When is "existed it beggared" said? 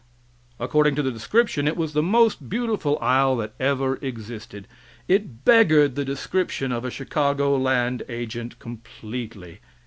3.97-5.93